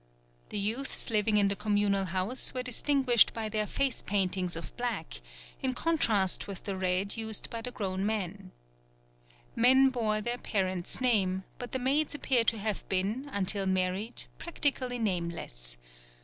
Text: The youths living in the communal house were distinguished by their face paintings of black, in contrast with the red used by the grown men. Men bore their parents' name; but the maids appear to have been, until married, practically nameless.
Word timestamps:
The 0.49 0.57
youths 0.57 1.11
living 1.11 1.37
in 1.37 1.47
the 1.47 1.55
communal 1.55 2.05
house 2.05 2.55
were 2.55 2.63
distinguished 2.63 3.35
by 3.35 3.49
their 3.49 3.67
face 3.67 4.01
paintings 4.01 4.55
of 4.55 4.75
black, 4.75 5.21
in 5.61 5.75
contrast 5.75 6.47
with 6.47 6.63
the 6.63 6.75
red 6.75 7.17
used 7.17 7.51
by 7.51 7.61
the 7.61 7.69
grown 7.69 8.03
men. 8.03 8.51
Men 9.55 9.89
bore 9.89 10.19
their 10.19 10.39
parents' 10.39 11.01
name; 11.01 11.43
but 11.59 11.71
the 11.71 11.77
maids 11.77 12.15
appear 12.15 12.43
to 12.45 12.57
have 12.57 12.89
been, 12.89 13.29
until 13.31 13.67
married, 13.67 14.23
practically 14.39 14.97
nameless. 14.97 15.77